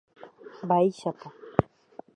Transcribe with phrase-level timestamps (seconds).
[0.63, 1.27] Mba'éichapa.